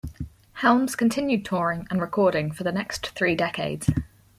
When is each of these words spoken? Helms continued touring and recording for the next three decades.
Helms 0.53 0.95
continued 0.95 1.45
touring 1.45 1.85
and 1.91 2.01
recording 2.01 2.51
for 2.51 2.63
the 2.63 2.71
next 2.71 3.09
three 3.09 3.35
decades. 3.35 3.87